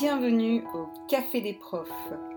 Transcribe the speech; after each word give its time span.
Bienvenue 0.00 0.64
au 0.74 0.88
Café 1.06 1.40
des 1.40 1.52
profs, 1.52 1.88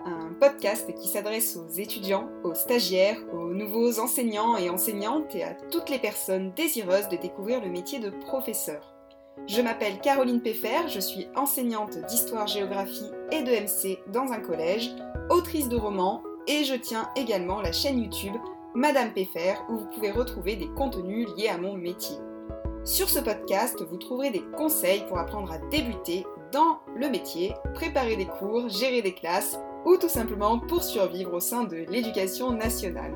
un 0.06 0.32
podcast 0.40 0.94
qui 0.94 1.08
s'adresse 1.08 1.58
aux 1.58 1.68
étudiants, 1.68 2.30
aux 2.44 2.54
stagiaires, 2.54 3.18
aux 3.34 3.52
nouveaux 3.52 4.00
enseignants 4.00 4.58
et 4.58 4.70
enseignantes 4.70 5.34
et 5.34 5.44
à 5.44 5.56
toutes 5.56 5.90
les 5.90 5.98
personnes 5.98 6.52
désireuses 6.56 7.10
de 7.10 7.18
découvrir 7.18 7.60
le 7.60 7.72
métier 7.72 7.98
de 7.98 8.12
professeur. 8.12 8.94
Je 9.48 9.60
m'appelle 9.60 10.00
Caroline 10.02 10.42
Peffer, 10.42 10.88
je 10.88 11.00
suis 11.00 11.30
enseignante 11.36 11.98
d'histoire-géographie 12.08 13.10
et 13.32 13.42
de 13.42 13.50
MC 13.50 13.98
dans 14.14 14.32
un 14.32 14.40
collège, 14.40 14.92
autrice 15.32 15.68
de 15.68 15.78
romans 15.78 16.22
et 16.46 16.64
je 16.64 16.76
tiens 16.76 17.10
également 17.16 17.62
la 17.62 17.72
chaîne 17.72 17.98
YouTube 17.98 18.36
Madame 18.76 19.14
Peffer 19.14 19.56
où 19.70 19.78
vous 19.78 19.90
pouvez 19.96 20.12
retrouver 20.12 20.58
des 20.58 20.70
contenus 20.70 21.28
liés 21.36 21.50
à 21.50 21.58
mon 21.58 21.74
métier. 21.74 22.18
Sur 22.84 23.10
ce 23.10 23.20
podcast, 23.20 23.84
vous 23.84 23.98
trouverez 23.98 24.30
des 24.30 24.44
conseils 24.56 25.06
pour 25.08 25.18
apprendre 25.18 25.52
à 25.52 25.58
débuter 25.58 26.24
dans 26.52 26.80
le 26.96 27.10
métier, 27.10 27.54
préparer 27.74 28.16
des 28.16 28.26
cours, 28.26 28.70
gérer 28.70 29.02
des 29.02 29.14
classes 29.14 29.58
ou 29.86 29.98
tout 29.98 30.10
simplement 30.10 30.60
pour 30.60 30.84
survivre 30.84 31.34
au 31.34 31.40
sein 31.40 31.64
de 31.64 31.78
l'éducation 31.90 32.52
nationale. 32.52 33.14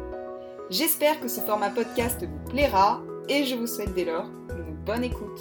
J'espère 0.70 1.20
que 1.20 1.28
ce 1.28 1.42
format 1.42 1.70
podcast 1.70 2.24
vous 2.24 2.50
plaira 2.50 3.02
et 3.28 3.44
je 3.44 3.56
vous 3.56 3.68
souhaite 3.68 3.94
dès 3.94 4.06
lors 4.06 4.26
une 4.50 4.76
bonne 4.86 5.04
écoute. 5.04 5.40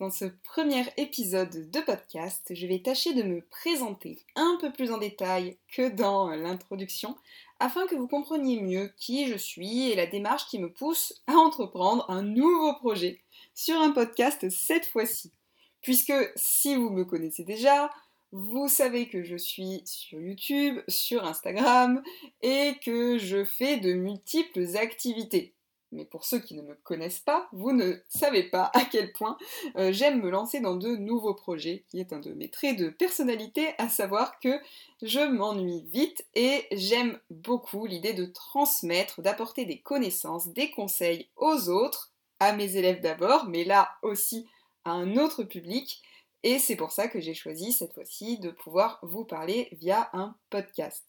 Dans 0.00 0.10
ce 0.10 0.24
premier 0.42 0.84
épisode 0.96 1.70
de 1.70 1.80
podcast, 1.80 2.52
je 2.54 2.66
vais 2.66 2.80
tâcher 2.80 3.12
de 3.12 3.22
me 3.22 3.42
présenter 3.42 4.24
un 4.34 4.56
peu 4.58 4.72
plus 4.72 4.92
en 4.92 4.96
détail 4.96 5.58
que 5.68 5.90
dans 5.90 6.30
l'introduction 6.30 7.16
afin 7.58 7.86
que 7.86 7.94
vous 7.94 8.08
compreniez 8.08 8.62
mieux 8.62 8.90
qui 8.96 9.26
je 9.26 9.36
suis 9.36 9.90
et 9.90 9.96
la 9.96 10.06
démarche 10.06 10.46
qui 10.46 10.58
me 10.58 10.72
pousse 10.72 11.20
à 11.26 11.34
entreprendre 11.34 12.06
un 12.08 12.22
nouveau 12.22 12.74
projet 12.76 13.20
sur 13.54 13.78
un 13.78 13.90
podcast 13.90 14.48
cette 14.48 14.86
fois-ci. 14.86 15.32
Puisque 15.80 16.12
si 16.36 16.74
vous 16.76 16.90
me 16.90 17.04
connaissez 17.04 17.44
déjà, 17.44 17.90
vous 18.32 18.68
savez 18.68 19.08
que 19.08 19.22
je 19.22 19.36
suis 19.36 19.82
sur 19.84 20.20
YouTube, 20.20 20.80
sur 20.88 21.24
Instagram 21.24 22.02
et 22.42 22.74
que 22.84 23.18
je 23.18 23.44
fais 23.44 23.78
de 23.78 23.92
multiples 23.92 24.76
activités. 24.76 25.54
Mais 25.92 26.04
pour 26.04 26.24
ceux 26.24 26.38
qui 26.38 26.54
ne 26.54 26.62
me 26.62 26.76
connaissent 26.84 27.18
pas, 27.18 27.48
vous 27.52 27.72
ne 27.72 27.94
savez 28.08 28.44
pas 28.44 28.70
à 28.74 28.84
quel 28.84 29.12
point 29.12 29.36
euh, 29.76 29.90
j'aime 29.92 30.20
me 30.20 30.30
lancer 30.30 30.60
dans 30.60 30.76
de 30.76 30.94
nouveaux 30.94 31.34
projets, 31.34 31.84
qui 31.88 31.98
est 31.98 32.12
un 32.12 32.20
de 32.20 32.32
mes 32.32 32.48
traits 32.48 32.78
de 32.78 32.90
personnalité, 32.90 33.74
à 33.78 33.88
savoir 33.88 34.38
que 34.38 34.60
je 35.02 35.18
m'ennuie 35.18 35.84
vite 35.92 36.24
et 36.36 36.66
j'aime 36.70 37.18
beaucoup 37.30 37.86
l'idée 37.86 38.12
de 38.12 38.26
transmettre, 38.26 39.20
d'apporter 39.20 39.64
des 39.64 39.80
connaissances, 39.80 40.48
des 40.48 40.70
conseils 40.70 41.28
aux 41.36 41.68
autres, 41.68 42.12
à 42.38 42.52
mes 42.52 42.76
élèves 42.76 43.00
d'abord, 43.00 43.46
mais 43.48 43.64
là 43.64 43.90
aussi 44.02 44.46
un 44.84 45.16
autre 45.16 45.44
public. 45.44 46.02
Et 46.42 46.58
c'est 46.58 46.76
pour 46.76 46.92
ça 46.92 47.08
que 47.08 47.20
j'ai 47.20 47.34
choisi 47.34 47.72
cette 47.72 47.92
fois-ci 47.92 48.38
de 48.38 48.50
pouvoir 48.50 48.98
vous 49.02 49.24
parler 49.24 49.68
via 49.72 50.08
un 50.12 50.34
podcast. 50.48 51.04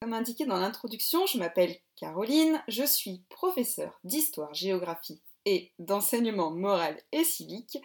Comme 0.00 0.12
indiqué 0.12 0.46
dans 0.46 0.58
l'introduction, 0.58 1.26
je 1.26 1.38
m'appelle 1.38 1.76
Caroline, 1.96 2.62
je 2.68 2.84
suis 2.84 3.22
professeure 3.28 3.98
d'histoire, 4.04 4.54
géographie 4.54 5.20
et 5.44 5.72
d'enseignement 5.78 6.50
moral 6.50 7.00
et 7.12 7.24
civique. 7.24 7.78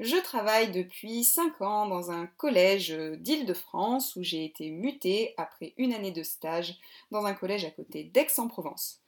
Je 0.00 0.16
travaille 0.16 0.70
depuis 0.70 1.22
5 1.22 1.60
ans 1.60 1.86
dans 1.86 2.10
un 2.10 2.26
collège 2.26 2.90
d'Île-de-France 2.90 4.16
où 4.16 4.22
j'ai 4.22 4.44
été 4.44 4.70
mutée 4.70 5.34
après 5.36 5.74
une 5.76 5.92
année 5.92 6.12
de 6.12 6.22
stage 6.22 6.78
dans 7.10 7.24
un 7.24 7.34
collège 7.34 7.64
à 7.64 7.70
côté 7.70 8.04
d'Aix-en-Provence. 8.04 9.01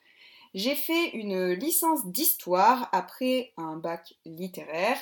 J'ai 0.55 0.77
fait 0.77 1.10
une 1.10 1.50
licence 1.50 2.06
d'histoire 2.06 2.88
après 2.92 3.52
un 3.56 3.77
bac 3.77 4.14
littéraire 4.24 4.97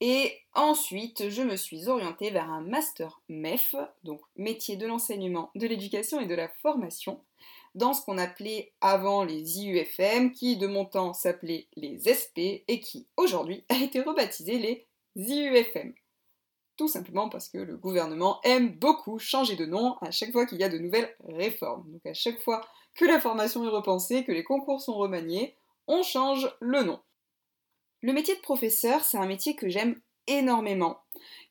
et 0.00 0.36
ensuite, 0.54 1.30
je 1.30 1.42
me 1.42 1.56
suis 1.56 1.88
orientée 1.88 2.30
vers 2.30 2.50
un 2.50 2.60
master 2.60 3.20
MEF, 3.28 3.74
donc 4.04 4.20
métier 4.36 4.76
de 4.76 4.86
l'enseignement, 4.86 5.50
de 5.54 5.66
l'éducation 5.66 6.20
et 6.20 6.26
de 6.26 6.34
la 6.34 6.48
formation, 6.48 7.20
dans 7.74 7.94
ce 7.94 8.02
qu'on 8.02 8.18
appelait 8.18 8.72
avant 8.80 9.24
les 9.24 9.58
IUFM, 9.58 10.32
qui 10.32 10.56
de 10.56 10.66
mon 10.66 10.84
temps 10.84 11.14
s'appelaient 11.14 11.66
les 11.76 11.98
SP 12.04 12.62
et 12.68 12.80
qui 12.80 13.06
aujourd'hui 13.16 13.64
a 13.70 13.76
été 13.76 14.02
rebaptisé 14.02 14.58
les 14.58 14.86
IUFM. 15.16 15.94
Tout 16.78 16.88
simplement 16.88 17.28
parce 17.28 17.48
que 17.48 17.58
le 17.58 17.76
gouvernement 17.76 18.40
aime 18.44 18.70
beaucoup 18.70 19.18
changer 19.18 19.56
de 19.56 19.66
nom 19.66 19.96
à 20.00 20.12
chaque 20.12 20.30
fois 20.30 20.46
qu'il 20.46 20.58
y 20.58 20.64
a 20.64 20.68
de 20.68 20.78
nouvelles 20.78 21.12
réformes. 21.24 21.90
Donc 21.90 22.06
à 22.06 22.14
chaque 22.14 22.40
fois 22.40 22.60
que 22.94 23.04
la 23.04 23.20
formation 23.20 23.64
est 23.64 23.68
repensée, 23.68 24.24
que 24.24 24.30
les 24.30 24.44
concours 24.44 24.80
sont 24.80 24.94
remaniés, 24.94 25.56
on 25.88 26.04
change 26.04 26.48
le 26.60 26.84
nom. 26.84 27.00
Le 28.00 28.12
métier 28.12 28.36
de 28.36 28.40
professeur, 28.40 29.02
c'est 29.02 29.18
un 29.18 29.26
métier 29.26 29.56
que 29.56 29.68
j'aime 29.68 30.00
énormément, 30.28 31.00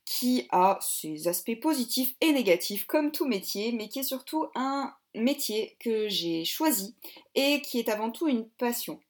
qui 0.05 0.47
a 0.49 0.79
ses 0.81 1.27
aspects 1.27 1.59
positifs 1.59 2.15
et 2.21 2.31
négatifs 2.31 2.85
comme 2.85 3.11
tout 3.11 3.27
métier, 3.27 3.73
mais 3.73 3.89
qui 3.89 3.99
est 3.99 4.03
surtout 4.03 4.47
un 4.55 4.93
métier 5.13 5.75
que 5.81 6.07
j'ai 6.07 6.45
choisi 6.45 6.95
et 7.35 7.61
qui 7.61 7.79
est 7.79 7.89
avant 7.89 8.11
tout 8.11 8.29
une 8.29 8.47
passion. 8.47 9.01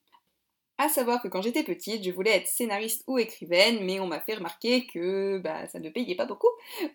À 0.80 0.90
savoir 0.90 1.22
que 1.22 1.28
quand 1.28 1.42
j'étais 1.42 1.64
petite, 1.64 2.04
je 2.04 2.12
voulais 2.12 2.36
être 2.36 2.48
scénariste 2.48 3.04
ou 3.08 3.18
écrivaine, 3.18 3.84
mais 3.84 4.00
on 4.00 4.08
m'a 4.08 4.20
fait 4.20 4.36
remarquer 4.36 4.86
que 4.86 5.40
bah, 5.40 5.68
ça 5.68 5.80
ne 5.80 5.90
payait 5.90 6.16
pas 6.16 6.28
beaucoup, 6.28 6.48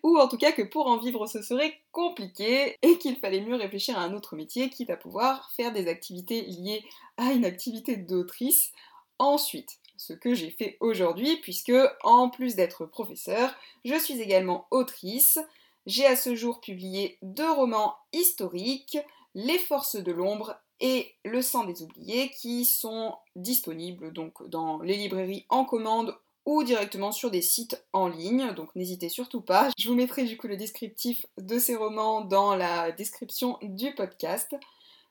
ou 0.03 0.17
en 0.17 0.27
tout 0.27 0.37
cas 0.37 0.53
que 0.53 0.61
pour 0.61 0.87
en 0.87 0.97
vivre 0.97 1.27
ce 1.27 1.41
serait 1.41 1.79
compliqué, 1.91 2.77
et 2.81 2.97
qu'il 2.97 3.17
fallait 3.17 3.41
mieux 3.41 3.55
réfléchir 3.55 3.97
à 3.97 4.03
un 4.03 4.13
autre 4.13 4.35
métier, 4.35 4.69
quitte 4.69 4.89
à 4.89 4.97
pouvoir 4.97 5.51
faire 5.57 5.73
des 5.73 5.87
activités 5.87 6.43
liées 6.43 6.83
à 7.17 7.33
une 7.33 7.45
activité 7.45 7.97
d'autrice 7.97 8.71
ensuite 9.19 9.79
ce 9.97 10.13
que 10.13 10.33
j'ai 10.33 10.49
fait 10.49 10.77
aujourd'hui, 10.79 11.37
puisque 11.37 11.73
en 12.03 12.29
plus 12.29 12.55
d'être 12.55 12.85
professeur, 12.85 13.53
je 13.85 13.97
suis 13.97 14.19
également 14.21 14.67
autrice. 14.71 15.39
J'ai 15.85 16.05
à 16.05 16.15
ce 16.15 16.35
jour 16.35 16.59
publié 16.61 17.17
deux 17.21 17.51
romans 17.51 17.95
historiques, 18.11 18.97
Les 19.35 19.57
Forces 19.57 19.95
de 19.95 20.11
l'ombre 20.11 20.55
et 20.79 21.15
Le 21.23 21.41
sang 21.41 21.63
des 21.63 21.81
oubliés, 21.81 22.29
qui 22.29 22.65
sont 22.65 23.15
disponibles 23.35 24.11
donc 24.11 24.47
dans 24.49 24.81
les 24.81 24.97
librairies 24.97 25.45
en 25.49 25.65
commande 25.65 26.15
ou 26.45 26.63
directement 26.63 27.11
sur 27.11 27.31
des 27.31 27.41
sites 27.41 27.81
en 27.93 28.07
ligne, 28.07 28.53
donc 28.53 28.75
n'hésitez 28.75 29.07
surtout 29.07 29.41
pas. 29.41 29.69
Je 29.77 29.87
vous 29.87 29.95
mettrai 29.95 30.25
du 30.25 30.35
coup 30.37 30.47
le 30.47 30.57
descriptif 30.57 31.25
de 31.37 31.57
ces 31.57 31.75
romans 31.75 32.21
dans 32.21 32.55
la 32.55 32.91
description 32.91 33.57
du 33.61 33.93
podcast. 33.93 34.53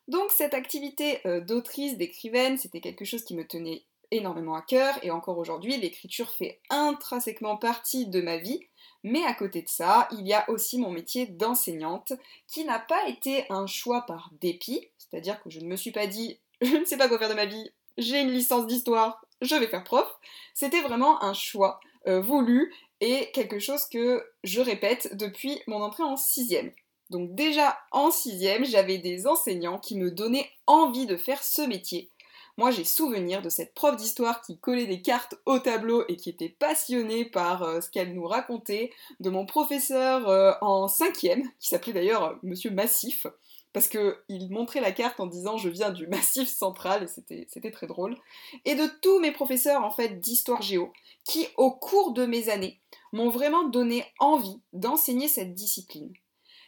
Donc 0.08 0.30
cette 0.30 0.52
activité 0.52 1.20
euh, 1.26 1.40
d'autrice, 1.40 1.96
d'écrivaine, 1.96 2.58
c'était 2.58 2.80
quelque 2.80 3.04
chose 3.04 3.24
qui 3.24 3.34
me 3.34 3.46
tenait 3.46 3.84
énormément 4.10 4.54
à 4.54 4.62
cœur 4.62 4.98
et 5.02 5.10
encore 5.10 5.38
aujourd'hui, 5.38 5.78
l'écriture 5.78 6.30
fait 6.30 6.60
intrinsèquement 6.70 7.56
partie 7.56 8.06
de 8.06 8.20
ma 8.20 8.36
vie. 8.36 8.60
Mais 9.04 9.24
à 9.24 9.34
côté 9.34 9.62
de 9.62 9.68
ça, 9.68 10.08
il 10.12 10.26
y 10.26 10.32
a 10.32 10.48
aussi 10.48 10.78
mon 10.78 10.90
métier 10.90 11.26
d'enseignante 11.26 12.12
qui 12.46 12.64
n'a 12.64 12.78
pas 12.78 13.08
été 13.08 13.44
un 13.50 13.66
choix 13.66 14.02
par 14.02 14.30
dépit, 14.40 14.88
c'est-à-dire 14.98 15.42
que 15.42 15.50
je 15.50 15.60
ne 15.60 15.66
me 15.66 15.76
suis 15.76 15.90
pas 15.90 16.06
dit 16.06 16.38
je 16.60 16.76
ne 16.76 16.84
sais 16.84 16.96
pas 16.96 17.08
quoi 17.08 17.18
faire 17.18 17.28
de 17.28 17.34
ma 17.34 17.46
vie, 17.46 17.70
j'ai 17.98 18.20
une 18.20 18.30
licence 18.30 18.66
d'histoire, 18.66 19.24
je 19.40 19.56
vais 19.56 19.66
faire 19.66 19.84
prof. 19.84 20.08
C'était 20.54 20.80
vraiment 20.80 21.22
un 21.22 21.34
choix 21.34 21.80
euh, 22.06 22.20
voulu 22.20 22.72
et 23.00 23.30
quelque 23.32 23.58
chose 23.58 23.86
que 23.86 24.24
je 24.44 24.60
répète 24.60 25.16
depuis 25.16 25.60
mon 25.66 25.82
entrée 25.82 26.04
en 26.04 26.16
sixième. 26.16 26.70
Donc 27.10 27.34
déjà 27.34 27.78
en 27.90 28.10
sixième, 28.10 28.64
j'avais 28.64 28.98
des 28.98 29.26
enseignants 29.26 29.78
qui 29.78 29.98
me 29.98 30.10
donnaient 30.10 30.48
envie 30.66 31.06
de 31.06 31.16
faire 31.16 31.42
ce 31.42 31.62
métier 31.62 32.10
moi, 32.58 32.70
j'ai 32.70 32.84
souvenir 32.84 33.40
de 33.40 33.48
cette 33.48 33.72
prof 33.72 33.96
d'histoire 33.96 34.42
qui 34.42 34.58
collait 34.58 34.86
des 34.86 35.00
cartes 35.00 35.36
au 35.46 35.58
tableau 35.58 36.04
et 36.08 36.16
qui 36.16 36.28
était 36.28 36.50
passionnée 36.50 37.24
par 37.24 37.62
euh, 37.62 37.80
ce 37.80 37.88
qu'elle 37.88 38.12
nous 38.12 38.26
racontait, 38.26 38.92
de 39.20 39.30
mon 39.30 39.46
professeur 39.46 40.28
euh, 40.28 40.52
en 40.60 40.86
cinquième, 40.86 41.50
qui 41.58 41.68
s'appelait 41.68 41.94
d'ailleurs 41.94 42.24
euh, 42.24 42.34
Monsieur 42.42 42.70
Massif, 42.70 43.26
parce 43.72 43.88
qu'il 43.88 44.50
montrait 44.50 44.82
la 44.82 44.92
carte 44.92 45.18
en 45.18 45.26
disant 45.26 45.56
je 45.56 45.70
viens 45.70 45.90
du 45.90 46.06
Massif 46.08 46.46
central, 46.46 47.04
et 47.04 47.46
c'était 47.48 47.70
très 47.70 47.86
drôle, 47.86 48.18
et 48.66 48.74
de 48.74 48.86
tous 49.00 49.18
mes 49.18 49.32
professeurs 49.32 49.82
en 49.82 49.90
fait 49.90 50.20
d'histoire 50.20 50.60
géo, 50.60 50.92
qui 51.24 51.48
au 51.56 51.70
cours 51.70 52.12
de 52.12 52.26
mes 52.26 52.50
années 52.50 52.82
m'ont 53.12 53.30
vraiment 53.30 53.66
donné 53.66 54.04
envie 54.18 54.60
d'enseigner 54.74 55.28
cette 55.28 55.54
discipline. 55.54 56.12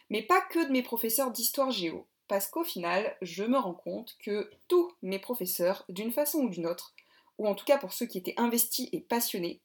Mais 0.09 0.23
pas 0.23 0.41
que 0.41 0.65
de 0.65 0.71
mes 0.71 0.83
professeurs 0.83 1.31
d'histoire 1.31 1.69
géo, 1.69 2.07
parce 2.27 2.47
qu'au 2.47 2.63
final, 2.63 3.15
je 3.21 3.43
me 3.43 3.57
rends 3.57 3.73
compte 3.73 4.15
que 4.19 4.49
tous 4.67 4.91
mes 5.01 5.19
professeurs, 5.19 5.85
d'une 5.89 6.11
façon 6.11 6.39
ou 6.39 6.49
d'une 6.49 6.67
autre, 6.67 6.93
ou 7.37 7.47
en 7.47 7.55
tout 7.55 7.65
cas 7.65 7.77
pour 7.77 7.93
ceux 7.93 8.05
qui 8.05 8.17
étaient 8.17 8.33
investis 8.37 8.89
et 8.91 9.01
passionnés, 9.01 9.61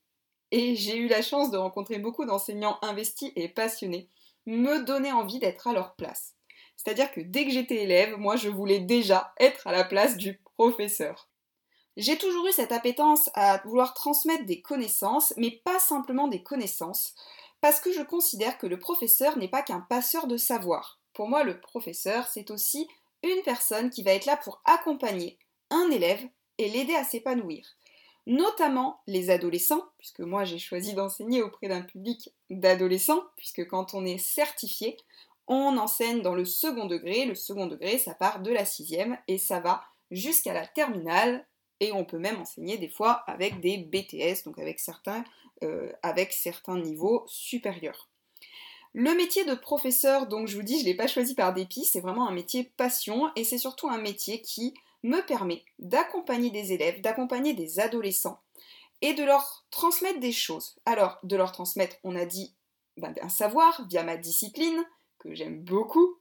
et 0.51 0.75
j'ai 0.75 0.97
eu 0.97 1.09
la 1.09 1.23
chance 1.23 1.51
de 1.51 1.57
rencontrer 1.57 1.99
beaucoup 1.99 2.25
d'enseignants 2.25 2.79
investis 2.83 3.33
et 3.37 3.49
passionnés, 3.49 4.09
me 4.47 4.85
donnaient 4.85 5.13
envie 5.13 5.39
d'être 5.39 5.69
à 5.69 5.73
leur 5.73 5.95
place. 5.95 6.35
C'est-à-dire 6.77 7.13
que 7.13 7.21
dès 7.21 7.45
que 7.45 7.51
j'étais 7.51 7.83
élève, 7.83 8.17
moi 8.17 8.37
je 8.37 8.49
voulais 8.49 8.81
déjà 8.81 9.33
être 9.39 9.67
à 9.67 9.73
la 9.73 9.85
place 9.85 10.17
du 10.17 10.41
professeur. 10.57 11.29
J'ai 11.97 12.17
toujours 12.17 12.47
eu 12.47 12.53
cette 12.53 12.73
appétence 12.73 13.31
à 13.35 13.59
vouloir 13.65 13.95
transmettre 13.95 14.47
des 14.47 14.63
connaissances, 14.63 15.35
mais 15.37 15.51
pas 15.51 15.79
simplement 15.79 16.29
des 16.29 16.43
connaissances, 16.43 17.15
parce 17.61 17.81
que 17.81 17.93
je 17.93 18.03
considère 18.03 18.59
que 18.59 18.67
le 18.67 18.79
professeur 18.79 19.37
n'est 19.37 19.49
pas 19.49 19.63
qu'un 19.63 19.81
passeur 19.81 20.27
de 20.27 20.37
savoir. 20.37 21.00
Pour 21.13 21.29
moi, 21.29 21.45
le 21.45 21.61
professeur, 21.61 22.27
c'est 22.27 22.51
aussi 22.51 22.89
une 23.23 23.43
personne 23.43 23.91
qui 23.91 24.03
va 24.03 24.13
être 24.13 24.27
là 24.27 24.37
pour 24.37 24.63
accompagner 24.65 25.39
un 25.71 25.91
élève 25.91 26.25
et 26.59 26.69
l'aider 26.69 26.95
à 26.95 27.05
s'épanouir. 27.05 27.67
notamment 28.27 29.01
les 29.07 29.31
adolescents, 29.31 29.83
puisque 29.99 30.21
moi 30.21 30.45
j'ai 30.45 30.59
choisi 30.59 30.93
d'enseigner 30.95 31.43
auprès 31.43 31.69
d'un 31.69 31.81
public 31.81 32.31
d'adolescents, 32.51 33.25
puisque 33.37 33.67
quand 33.67 33.95
on 33.95 34.05
est 34.05 34.19
certifié, 34.19 34.97
on 35.53 35.79
enseigne 35.79 36.23
dans 36.23 36.35
le 36.35 36.45
second 36.45 36.87
degré. 36.87 37.25
Le 37.25 37.35
second 37.35 37.67
degré, 37.67 37.99
ça 37.99 38.15
part 38.15 38.41
de 38.41 38.53
la 38.53 38.65
sixième 38.65 39.19
et 39.27 39.37
ça 39.37 39.59
va 39.59 39.83
jusqu'à 40.13 40.53
la 40.53 40.67
terminale. 40.67 41.45
Et 41.81 41.93
on 41.93 42.05
peut 42.05 42.19
même 42.19 42.41
enseigner 42.41 42.79
des 42.79 42.89
fois 42.89 43.25
avec 43.27 43.61
des 43.61 43.79
BTS, 43.79 44.45
donc 44.45 44.59
avec 44.61 44.79
certains, 44.79 45.25
euh, 45.65 45.91
avec 46.03 46.33
certains 46.33 46.79
niveaux 46.79 47.25
supérieurs. 47.27 48.10
Le 48.93 49.15
métier 49.15 49.45
de 49.45 49.55
professeur, 49.55 50.27
donc 50.27 50.49
je 50.49 50.57
vous 50.57 50.65
dis, 50.65 50.79
je 50.79 50.85
ne 50.85 50.87
l'ai 50.87 50.97
pas 50.97 51.07
choisi 51.07 51.35
par 51.35 51.55
dépit, 51.55 51.85
c'est 51.85 52.01
vraiment 52.01 52.27
un 52.27 52.33
métier 52.33 52.65
passion 52.77 53.31
et 53.37 53.45
c'est 53.45 53.59
surtout 53.59 53.89
un 53.89 54.01
métier 54.01 54.43
qui 54.43 54.75
me 55.05 55.21
permet 55.21 55.65
d'accompagner 55.79 56.51
des 56.51 56.73
élèves, 56.73 57.01
d'accompagner 57.01 57.55
des 57.55 57.79
adolescents 57.79 58.41
et 59.01 59.15
de 59.15 59.23
leur 59.23 59.65
transmettre 59.71 60.19
des 60.19 60.33
choses. 60.33 60.77
Alors, 60.87 61.19
de 61.23 61.37
leur 61.37 61.53
transmettre, 61.53 61.97
on 62.03 62.17
a 62.17 62.27
dit, 62.27 62.53
ben, 62.97 63.15
un 63.23 63.29
savoir 63.29 63.87
via 63.89 64.03
ma 64.03 64.17
discipline, 64.17 64.85
que 65.19 65.35
j'aime 65.35 65.61
beaucoup, 65.61 66.17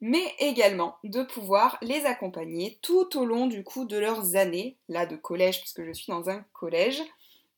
mais 0.00 0.34
également 0.38 0.96
de 1.04 1.22
pouvoir 1.22 1.78
les 1.82 2.04
accompagner 2.04 2.78
tout 2.82 3.16
au 3.16 3.24
long 3.24 3.46
du 3.46 3.64
coup 3.64 3.84
de 3.84 3.96
leurs 3.96 4.36
années, 4.36 4.76
là 4.88 5.06
de 5.06 5.16
collège, 5.16 5.60
puisque 5.60 5.84
je 5.84 5.92
suis 5.92 6.10
dans 6.10 6.28
un 6.28 6.44
collège, 6.52 7.02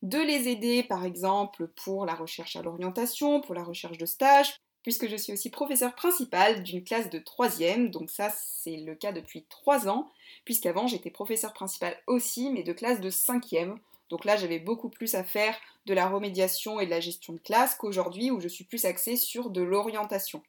de 0.02 0.18
les 0.18 0.48
aider 0.48 0.82
par 0.82 1.04
exemple 1.04 1.68
pour 1.68 2.06
la 2.06 2.14
recherche 2.14 2.56
à 2.56 2.62
l'orientation, 2.62 3.40
pour 3.40 3.54
la 3.54 3.64
recherche 3.64 3.98
de 3.98 4.06
stage, 4.06 4.56
puisque 4.82 5.08
je 5.08 5.16
suis 5.16 5.32
aussi 5.32 5.50
professeur 5.50 5.94
principal 5.94 6.62
d'une 6.62 6.84
classe 6.84 7.10
de 7.10 7.18
troisième, 7.18 7.90
donc 7.90 8.10
ça 8.10 8.30
c'est 8.30 8.76
le 8.76 8.94
cas 8.94 9.12
depuis 9.12 9.44
trois 9.48 9.88
ans, 9.88 10.10
puisqu'avant 10.44 10.86
j'étais 10.86 11.10
professeur 11.10 11.52
principal 11.52 11.96
aussi, 12.06 12.50
mais 12.50 12.62
de 12.62 12.72
classe 12.72 13.00
de 13.00 13.10
cinquième. 13.10 13.78
Donc 14.08 14.24
là 14.24 14.36
j'avais 14.36 14.58
beaucoup 14.58 14.88
plus 14.88 15.14
à 15.14 15.22
faire 15.22 15.56
de 15.86 15.94
la 15.94 16.08
remédiation 16.08 16.80
et 16.80 16.86
de 16.86 16.90
la 16.90 17.00
gestion 17.00 17.34
de 17.34 17.38
classe 17.38 17.74
qu'aujourd'hui 17.74 18.30
où 18.30 18.40
je 18.40 18.48
suis 18.48 18.64
plus 18.64 18.84
axée 18.84 19.16
sur 19.16 19.50
de 19.50 19.62
l'orientation. 19.62 20.42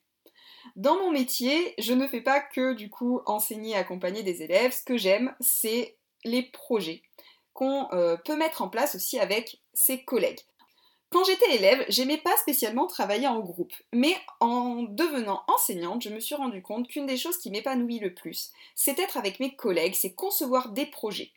Dans 0.76 0.96
mon 0.96 1.10
métier, 1.10 1.74
je 1.78 1.92
ne 1.92 2.06
fais 2.06 2.20
pas 2.20 2.40
que 2.40 2.74
du 2.74 2.88
coup 2.88 3.20
enseigner 3.26 3.72
et 3.72 3.76
accompagner 3.76 4.22
des 4.22 4.42
élèves. 4.42 4.72
Ce 4.72 4.84
que 4.84 4.96
j'aime, 4.96 5.34
c'est 5.40 5.96
les 6.24 6.42
projets 6.42 7.02
qu'on 7.52 7.88
euh, 7.92 8.16
peut 8.16 8.36
mettre 8.36 8.62
en 8.62 8.68
place 8.68 8.94
aussi 8.94 9.18
avec 9.18 9.60
ses 9.74 10.04
collègues. 10.04 10.40
Quand 11.12 11.24
j'étais 11.24 11.56
élève, 11.56 11.84
j'aimais 11.90 12.16
pas 12.16 12.34
spécialement 12.38 12.86
travailler 12.86 13.28
en 13.28 13.40
groupe, 13.40 13.74
mais 13.92 14.16
en 14.40 14.82
devenant 14.82 15.42
enseignante, 15.46 16.00
je 16.00 16.08
me 16.08 16.20
suis 16.20 16.34
rendu 16.34 16.62
compte 16.62 16.88
qu'une 16.88 17.04
des 17.04 17.18
choses 17.18 17.36
qui 17.36 17.50
m'épanouit 17.50 17.98
le 17.98 18.14
plus, 18.14 18.50
c'est 18.74 18.98
être 18.98 19.18
avec 19.18 19.38
mes 19.38 19.54
collègues, 19.54 19.94
c'est 19.94 20.14
concevoir 20.14 20.70
des 20.70 20.86
projets. 20.86 21.30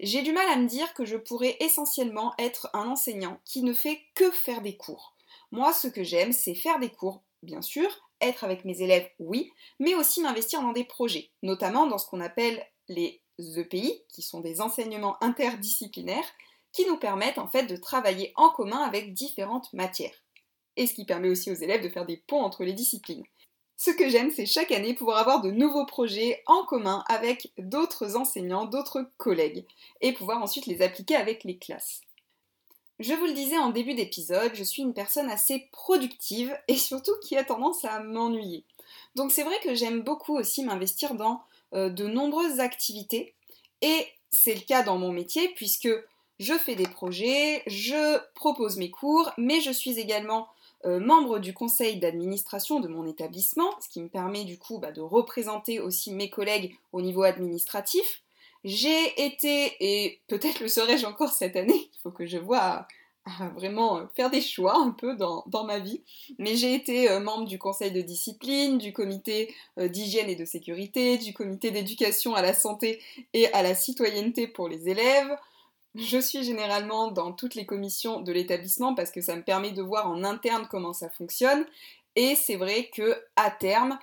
J'ai 0.00 0.22
du 0.22 0.32
mal 0.32 0.48
à 0.48 0.56
me 0.56 0.66
dire 0.66 0.92
que 0.94 1.04
je 1.04 1.16
pourrais 1.16 1.56
essentiellement 1.60 2.34
être 2.36 2.68
un 2.74 2.88
enseignant 2.88 3.38
qui 3.44 3.62
ne 3.62 3.72
fait 3.72 4.00
que 4.16 4.28
faire 4.32 4.60
des 4.60 4.76
cours. 4.76 5.14
Moi, 5.52 5.72
ce 5.72 5.86
que 5.86 6.02
j'aime, 6.02 6.32
c'est 6.32 6.56
faire 6.56 6.80
des 6.80 6.90
cours, 6.90 7.22
bien 7.44 7.62
sûr, 7.62 7.88
être 8.20 8.42
avec 8.42 8.64
mes 8.64 8.82
élèves, 8.82 9.08
oui, 9.20 9.52
mais 9.78 9.94
aussi 9.94 10.20
m'investir 10.20 10.62
dans 10.62 10.72
des 10.72 10.84
projets, 10.84 11.30
notamment 11.44 11.86
dans 11.86 11.98
ce 11.98 12.08
qu'on 12.08 12.20
appelle 12.20 12.66
les 12.88 13.21
EPI, 13.58 14.02
qui 14.08 14.22
sont 14.22 14.40
des 14.40 14.60
enseignements 14.60 15.22
interdisciplinaires, 15.22 16.30
qui 16.72 16.86
nous 16.86 16.96
permettent 16.96 17.38
en 17.38 17.48
fait 17.48 17.66
de 17.66 17.76
travailler 17.76 18.32
en 18.36 18.50
commun 18.50 18.78
avec 18.78 19.12
différentes 19.12 19.72
matières. 19.72 20.24
Et 20.76 20.86
ce 20.86 20.94
qui 20.94 21.04
permet 21.04 21.28
aussi 21.28 21.50
aux 21.50 21.54
élèves 21.54 21.82
de 21.82 21.88
faire 21.88 22.06
des 22.06 22.16
ponts 22.16 22.42
entre 22.42 22.64
les 22.64 22.72
disciplines. 22.72 23.24
Ce 23.76 23.90
que 23.90 24.08
j'aime, 24.08 24.30
c'est 24.30 24.46
chaque 24.46 24.70
année 24.70 24.94
pouvoir 24.94 25.18
avoir 25.18 25.42
de 25.42 25.50
nouveaux 25.50 25.86
projets 25.86 26.42
en 26.46 26.64
commun 26.64 27.04
avec 27.08 27.52
d'autres 27.58 28.16
enseignants, 28.16 28.64
d'autres 28.64 29.10
collègues, 29.16 29.66
et 30.00 30.12
pouvoir 30.12 30.40
ensuite 30.40 30.66
les 30.66 30.82
appliquer 30.82 31.16
avec 31.16 31.44
les 31.44 31.58
classes. 31.58 32.00
Je 33.00 33.14
vous 33.14 33.26
le 33.26 33.32
disais 33.32 33.58
en 33.58 33.70
début 33.70 33.94
d'épisode, 33.94 34.52
je 34.54 34.62
suis 34.62 34.82
une 34.82 34.94
personne 34.94 35.28
assez 35.28 35.68
productive 35.72 36.56
et 36.68 36.76
surtout 36.76 37.10
qui 37.22 37.36
a 37.36 37.42
tendance 37.42 37.84
à 37.84 37.98
m'ennuyer. 37.98 38.64
Donc 39.16 39.32
c'est 39.32 39.42
vrai 39.42 39.58
que 39.64 39.74
j'aime 39.74 40.02
beaucoup 40.02 40.36
aussi 40.36 40.62
m'investir 40.62 41.16
dans 41.16 41.42
de 41.72 42.06
nombreuses 42.06 42.60
activités 42.60 43.34
et 43.80 44.06
c'est 44.30 44.54
le 44.54 44.60
cas 44.60 44.82
dans 44.82 44.98
mon 44.98 45.12
métier 45.12 45.48
puisque 45.54 45.90
je 46.38 46.54
fais 46.54 46.74
des 46.74 46.88
projets, 46.88 47.62
je 47.66 48.18
propose 48.34 48.76
mes 48.76 48.90
cours, 48.90 49.30
mais 49.38 49.60
je 49.60 49.70
suis 49.70 49.98
également 49.98 50.48
euh, 50.84 50.98
membre 50.98 51.38
du 51.38 51.54
conseil 51.54 51.98
d'administration 51.98 52.80
de 52.80 52.88
mon 52.88 53.06
établissement, 53.06 53.70
ce 53.80 53.88
qui 53.88 54.02
me 54.02 54.08
permet 54.08 54.44
du 54.44 54.58
coup 54.58 54.78
bah, 54.78 54.90
de 54.90 55.00
représenter 55.00 55.78
aussi 55.78 56.12
mes 56.12 56.30
collègues 56.30 56.74
au 56.92 57.00
niveau 57.00 57.22
administratif. 57.22 58.22
J'ai 58.64 59.24
été, 59.24 59.76
et 59.80 60.20
peut-être 60.26 60.60
le 60.60 60.68
serai-je 60.68 61.06
encore 61.06 61.32
cette 61.32 61.56
année, 61.56 61.90
il 61.94 62.00
faut 62.02 62.10
que 62.10 62.26
je 62.26 62.38
vois 62.38 62.86
vraiment 63.54 63.98
euh, 63.98 64.06
faire 64.14 64.30
des 64.30 64.40
choix 64.40 64.76
un 64.76 64.90
peu 64.90 65.16
dans, 65.16 65.64
ma 65.64 65.78
vie, 65.78 66.02
mais 66.38 66.56
j'ai 66.56 66.74
été 66.74 67.10
euh, 67.10 67.20
membre 67.20 67.46
du 67.46 67.58
conseil 67.58 67.92
de 67.92 68.00
discipline, 68.00 68.78
du 68.78 68.92
comité 68.92 69.54
euh, 69.78 69.88
d'hygiène 69.88 70.28
et 70.28 70.36
de 70.36 70.44
sécurité, 70.44 71.18
du 71.18 71.32
comité 71.32 71.70
d'éducation 71.70 72.34
à 72.34 72.42
la 72.42 72.54
santé 72.54 73.00
et 73.32 73.52
à 73.52 73.62
la 73.62 73.74
citoyenneté 73.74 74.48
pour 74.48 74.68
les 74.68 74.88
élèves. 74.88 75.36
Je 75.94 76.18
suis 76.18 76.42
généralement 76.42 77.10
dans 77.10 77.32
toutes 77.32 77.54
les 77.54 77.66
commissions 77.66 78.20
de 78.20 78.32
l'établissement 78.32 78.94
parce 78.94 79.10
que 79.10 79.20
ça 79.20 79.36
me 79.36 79.42
permet 79.42 79.72
de 79.72 79.82
voir 79.82 80.08
en 80.08 80.24
interne 80.24 80.66
comment 80.70 80.94
ça 80.94 81.10
fonctionne. 81.10 81.66
Et 82.16 82.34
c'est 82.34 82.56
vrai 82.56 82.90
que 82.94 83.22
à 83.36 83.50
terme, 83.50 83.98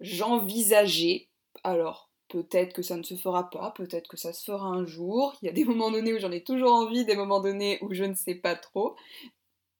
j'envisageais, 0.00 1.28
alors 1.64 2.09
Peut-être 2.30 2.72
que 2.72 2.82
ça 2.82 2.96
ne 2.96 3.02
se 3.02 3.14
fera 3.14 3.50
pas, 3.50 3.72
peut-être 3.72 4.08
que 4.08 4.16
ça 4.16 4.32
se 4.32 4.44
fera 4.44 4.66
un 4.66 4.86
jour. 4.86 5.36
Il 5.42 5.46
y 5.46 5.48
a 5.48 5.52
des 5.52 5.64
moments 5.64 5.90
donnés 5.90 6.14
où 6.14 6.18
j'en 6.18 6.30
ai 6.30 6.42
toujours 6.42 6.72
envie, 6.72 7.04
des 7.04 7.16
moments 7.16 7.40
donnés 7.40 7.78
où 7.82 7.92
je 7.92 8.04
ne 8.04 8.14
sais 8.14 8.36
pas 8.36 8.54
trop. 8.54 8.96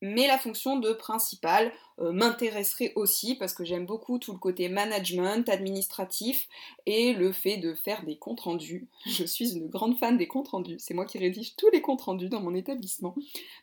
Mais 0.02 0.26
la 0.26 0.38
fonction 0.38 0.78
de 0.78 0.92
principal 0.92 1.72
euh, 1.98 2.10
m'intéresserait 2.12 2.92
aussi 2.96 3.34
parce 3.34 3.52
que 3.52 3.64
j'aime 3.64 3.84
beaucoup 3.84 4.18
tout 4.18 4.32
le 4.32 4.38
côté 4.38 4.68
management, 4.68 5.48
administratif 5.48 6.48
et 6.86 7.12
le 7.12 7.32
fait 7.32 7.58
de 7.58 7.74
faire 7.74 8.02
des 8.04 8.16
comptes 8.16 8.40
rendus. 8.40 8.88
Je 9.06 9.24
suis 9.24 9.52
une 9.52 9.68
grande 9.68 9.98
fan 9.98 10.16
des 10.16 10.26
comptes 10.26 10.48
rendus. 10.48 10.78
C'est 10.78 10.94
moi 10.94 11.04
qui 11.04 11.18
rédige 11.18 11.54
tous 11.56 11.70
les 11.70 11.82
comptes 11.82 12.02
rendus 12.02 12.30
dans 12.30 12.40
mon 12.40 12.54
établissement 12.54 13.14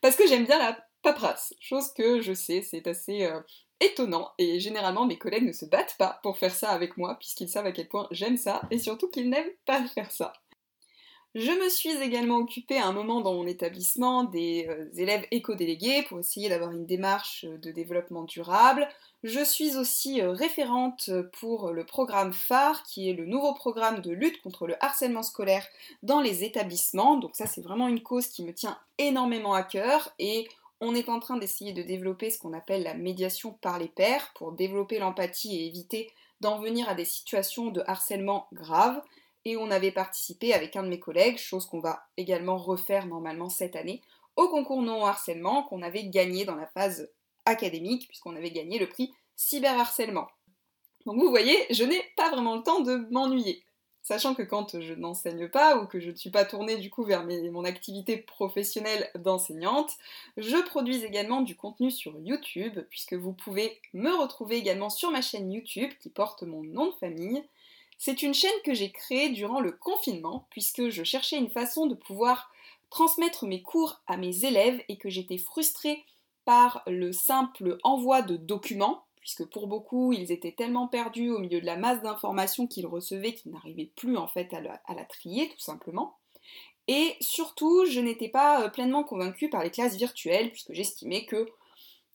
parce 0.01 0.15
que 0.15 0.27
j'aime 0.27 0.45
bien 0.45 0.59
la 0.59 0.77
paperasse, 1.01 1.53
chose 1.59 1.91
que 1.93 2.21
je 2.21 2.33
sais, 2.33 2.61
c'est 2.61 2.87
assez 2.87 3.23
euh, 3.25 3.39
étonnant 3.79 4.31
et 4.37 4.59
généralement 4.59 5.05
mes 5.05 5.17
collègues 5.17 5.45
ne 5.45 5.51
se 5.51 5.65
battent 5.65 5.95
pas 5.97 6.19
pour 6.23 6.37
faire 6.37 6.53
ça 6.53 6.69
avec 6.69 6.97
moi 6.97 7.15
puisqu'ils 7.19 7.49
savent 7.49 7.67
à 7.67 7.71
quel 7.71 7.87
point 7.87 8.07
j'aime 8.11 8.37
ça 8.37 8.61
et 8.71 8.79
surtout 8.79 9.09
qu'ils 9.09 9.29
n'aiment 9.29 9.45
pas 9.65 9.85
faire 9.87 10.11
ça. 10.11 10.33
Je 11.35 11.51
me 11.51 11.69
suis 11.69 11.91
également 12.01 12.37
occupée 12.37 12.79
à 12.79 12.87
un 12.87 12.93
moment 12.93 13.21
dans 13.21 13.35
mon 13.35 13.45
établissement 13.45 14.23
des 14.23 14.65
euh, 14.69 14.89
élèves 14.95 15.27
éco-délégués 15.29 16.01
pour 16.09 16.19
essayer 16.19 16.49
d'avoir 16.49 16.71
une 16.71 16.87
démarche 16.87 17.45
de 17.45 17.69
développement 17.69 18.23
durable. 18.23 18.87
Je 19.23 19.43
suis 19.43 19.77
aussi 19.77 20.19
euh, 20.19 20.31
référente 20.31 21.11
pour 21.39 21.73
le 21.73 21.85
programme 21.85 22.33
phare 22.33 22.81
qui 22.83 23.09
est 23.09 23.13
le 23.13 23.27
nouveau 23.27 23.53
programme 23.53 23.99
de 24.01 24.11
lutte 24.11 24.41
contre 24.41 24.65
le 24.65 24.83
harcèlement 24.83 25.21
scolaire 25.21 25.67
dans 26.01 26.21
les 26.21 26.43
établissements. 26.43 27.17
Donc 27.17 27.35
ça 27.35 27.45
c'est 27.45 27.61
vraiment 27.61 27.87
une 27.87 28.01
cause 28.01 28.29
qui 28.29 28.43
me 28.43 28.53
tient 28.53 28.79
énormément 28.97 29.53
à 29.53 29.61
cœur 29.61 30.09
et 30.17 30.47
on 30.79 30.93
est 30.93 31.09
en 31.09 31.19
train 31.19 31.37
d'essayer 31.37 31.73
de 31.73 31.81
développer 31.81 32.29
ce 32.29 32.39
qu'on 32.39 32.53
appelle 32.53 32.83
la 32.83 32.93
médiation 32.93 33.53
par 33.53 33.79
les 33.79 33.87
pairs 33.87 34.31
pour 34.35 34.51
développer 34.51 34.99
l'empathie 34.99 35.55
et 35.55 35.67
éviter 35.67 36.11
d'en 36.39 36.59
venir 36.59 36.87
à 36.87 36.95
des 36.95 37.05
situations 37.05 37.71
de 37.71 37.83
harcèlement 37.87 38.47
graves. 38.53 39.01
Et 39.45 39.57
on 39.57 39.71
avait 39.71 39.91
participé 39.91 40.53
avec 40.53 40.75
un 40.75 40.83
de 40.83 40.89
mes 40.89 40.99
collègues, 40.99 41.37
chose 41.37 41.65
qu'on 41.65 41.79
va 41.79 42.03
également 42.17 42.57
refaire 42.57 43.07
normalement 43.07 43.49
cette 43.49 43.75
année, 43.75 44.01
au 44.35 44.49
concours 44.49 44.81
non 44.81 45.05
harcèlement 45.05 45.63
qu'on 45.63 45.81
avait 45.81 46.05
gagné 46.05 46.45
dans 46.45 46.55
la 46.55 46.67
phase 46.67 47.09
académique, 47.45 48.07
puisqu'on 48.07 48.35
avait 48.35 48.51
gagné 48.51 48.77
le 48.77 48.89
prix 48.89 49.13
cyberharcèlement. 49.35 50.27
Donc 51.05 51.17
vous 51.19 51.29
voyez, 51.29 51.65
je 51.69 51.85
n'ai 51.85 52.03
pas 52.17 52.29
vraiment 52.29 52.55
le 52.55 52.63
temps 52.63 52.81
de 52.81 53.07
m'ennuyer. 53.09 53.63
Sachant 54.07 54.35
que 54.35 54.41
quand 54.41 54.79
je 54.79 54.93
n'enseigne 54.93 55.49
pas 55.49 55.77
ou 55.77 55.85
que 55.85 55.99
je 55.99 56.11
ne 56.11 56.15
suis 56.15 56.29
pas 56.29 56.45
tournée 56.45 56.77
du 56.77 56.89
coup 56.89 57.03
vers 57.03 57.25
mon 57.25 57.65
activité 57.65 58.15
professionnelle 58.15 59.11
d'enseignante, 59.15 59.91
je 60.37 60.55
produis 60.65 61.03
également 61.03 61.41
du 61.41 61.57
contenu 61.57 61.91
sur 61.91 62.17
YouTube 62.21 62.79
puisque 62.89 63.15
vous 63.15 63.33
pouvez 63.33 63.81
me 63.91 64.15
retrouver 64.15 64.55
également 64.55 64.89
sur 64.89 65.11
ma 65.11 65.21
chaîne 65.21 65.51
YouTube 65.51 65.91
qui 65.99 66.09
porte 66.09 66.43
mon 66.43 66.63
nom 66.63 66.85
de 66.85 66.93
famille. 66.93 67.43
C'est 67.97 68.21
une 68.21 68.33
chaîne 68.33 68.49
que 68.63 68.73
j'ai 68.73 68.93
créée 68.93 69.27
durant 69.27 69.59
le 69.59 69.73
confinement 69.73 70.47
puisque 70.51 70.87
je 70.87 71.03
cherchais 71.03 71.37
une 71.37 71.49
façon 71.49 71.85
de 71.85 71.93
pouvoir 71.93 72.49
transmettre 72.89 73.45
mes 73.45 73.61
cours 73.61 73.99
à 74.07 74.15
mes 74.15 74.45
élèves 74.45 74.81
et 74.87 74.95
que 74.95 75.09
j'étais 75.09 75.37
frustrée 75.37 76.05
par 76.45 76.81
le 76.87 77.11
simple 77.11 77.77
envoi 77.83 78.21
de 78.21 78.37
documents 78.37 79.03
puisque 79.27 79.51
pour 79.51 79.67
beaucoup, 79.67 80.13
ils 80.13 80.31
étaient 80.31 80.53
tellement 80.53 80.87
perdus 80.87 81.31
au 81.31 81.39
milieu 81.39 81.59
de 81.59 81.65
la 81.65 81.75
masse 81.75 82.01
d'informations 82.01 82.65
qu'ils 82.65 82.87
recevaient 82.87 83.33
qu'ils 83.33 83.51
n'arrivaient 83.51 83.91
plus 83.97 84.15
en 84.15 84.25
fait 84.25 84.53
à 84.53 84.61
la, 84.61 85.03
trier 85.03 85.49
tout 85.49 85.59
simplement. 85.59 86.15
Et 86.87 87.13
surtout, 87.19 87.85
je 87.87 87.99
n'étais 87.99 88.29
pas 88.29 88.61
euh, 88.61 88.69
pleinement 88.69 89.03
convaincue 89.03 89.49
par 89.49 89.65
les 89.65 89.69
classes 89.69 89.97
virtuelles, 89.97 90.49
puisque 90.49 90.71
j'estimais 90.71 91.25
que, 91.25 91.45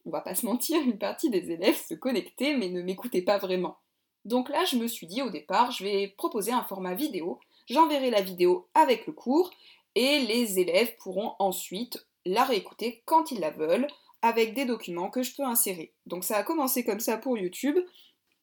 on 0.07 0.11
va 0.11 0.23
pas 0.23 0.35
se 0.35 0.47
mentir, 0.47 0.81
une 0.81 0.97
partie 0.97 1.29
des 1.29 1.51
élèves 1.51 1.77
se 1.77 1.93
connectaient 1.93 2.57
mais 2.57 2.71
ne 2.71 2.81
m'écoutaient 2.81 3.21
pas 3.21 3.37
vraiment. 3.37 3.77
Donc 4.25 4.49
là, 4.49 4.65
je 4.65 4.77
me 4.77 4.87
suis 4.87 5.07
dit 5.07 5.21
au 5.21 5.29
départ, 5.29 5.71
je 5.71 5.85
vais 5.85 6.15
proposer 6.17 6.53
un 6.53 6.65
format 6.65 6.95
vidéo, 6.95 7.41
j'enverrai 7.67 8.09
la 8.09 8.23
vidéo 8.23 8.69
avec 8.73 9.07
le 9.07 9.13
cours, 9.13 9.51
et 9.97 10.21
les 10.21 10.61
élèves 10.61 10.97
pourront 10.97 11.35
ensuite 11.39 12.07
la 12.25 12.45
réécouter 12.45 13.03
quand 13.05 13.33
ils 13.33 13.41
la 13.41 13.51
veulent 13.51 13.89
avec 14.23 14.55
des 14.55 14.65
documents 14.65 15.11
que 15.11 15.23
je 15.23 15.35
peux 15.35 15.45
insérer. 15.45 15.93
Donc 16.07 16.25
ça 16.25 16.37
a 16.37 16.43
commencé 16.43 16.85
comme 16.85 17.01
ça 17.01 17.19
pour 17.19 17.37
YouTube. 17.37 17.77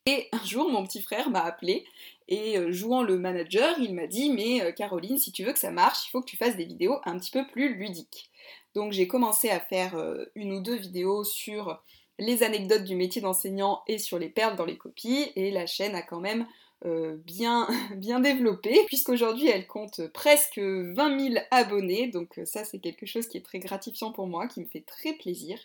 Et 0.06 0.28
un 0.32 0.44
jour, 0.44 0.70
mon 0.70 0.86
petit 0.86 1.02
frère 1.02 1.30
m'a 1.30 1.42
appelé 1.42 1.86
et 2.28 2.58
euh, 2.58 2.72
jouant 2.72 3.04
le 3.04 3.18
manager, 3.18 3.78
il 3.80 3.94
m'a 3.94 4.08
dit 4.08 4.30
Mais 4.32 4.62
euh, 4.62 4.72
Caroline, 4.72 5.18
si 5.18 5.32
tu 5.32 5.44
veux 5.44 5.54
que 5.54 5.60
ça 5.60 5.72
marche, 5.72 6.08
il 6.08 6.12
faut 6.12 6.22
que 6.22 6.30
tu 6.30 6.38
fasses 6.38 6.56
des 6.56 6.66
vidéos 6.66 7.00
un 7.06 7.18
petit 7.18 7.32
peu 7.32 7.46
plus 7.48 7.76
ludiques. 7.76 8.30
Donc 8.76 8.92
j'ai 8.92 9.08
commencé 9.08 9.50
à 9.50 9.60
faire 9.60 9.96
euh, 9.96 10.26
une 10.36 10.54
ou 10.54 10.62
deux 10.62 10.76
vidéos 10.76 11.24
sur 11.24 11.82
les 12.20 12.44
anecdotes 12.44 12.84
du 12.84 12.96
métier 12.96 13.22
d'enseignant 13.22 13.82
et 13.88 13.98
sur 13.98 14.20
les 14.20 14.30
perles 14.30 14.56
dans 14.56 14.66
les 14.66 14.78
copies, 14.78 15.32
et 15.36 15.52
la 15.52 15.66
chaîne 15.66 15.96
a 15.96 16.02
quand 16.02 16.20
même 16.20 16.46
bien, 16.86 17.68
bien 17.96 18.20
développé, 18.20 18.84
puisqu'aujourd'hui 18.88 19.48
elle 19.48 19.68
compte 19.68 20.08
presque 20.14 20.60
20 20.60 21.20
000 21.20 21.44
abonnés, 21.52 22.08
donc 22.08 22.40
ça 22.46 22.64
c'est 22.64 22.80
quelque 22.80 23.06
chose 23.06 23.28
qui 23.28 23.38
est 23.38 23.46
très 23.46 23.60
gratifiant 23.60 24.12
pour 24.12 24.28
moi, 24.28 24.48
qui 24.48 24.62
me 24.62 24.68
fait 24.68 24.86
très 24.86 25.14
plaisir. 25.14 25.60